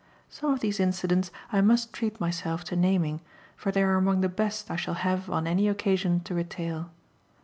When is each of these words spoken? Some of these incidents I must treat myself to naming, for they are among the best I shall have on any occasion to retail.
Some 0.31 0.51
of 0.51 0.61
these 0.61 0.79
incidents 0.79 1.29
I 1.53 1.61
must 1.61 1.93
treat 1.93 2.19
myself 2.19 2.63
to 2.63 2.75
naming, 2.75 3.21
for 3.55 3.71
they 3.71 3.83
are 3.83 3.97
among 3.97 4.21
the 4.21 4.29
best 4.29 4.71
I 4.71 4.75
shall 4.75 4.95
have 4.95 5.29
on 5.29 5.45
any 5.45 5.67
occasion 5.67 6.21
to 6.21 6.33
retail. 6.33 6.89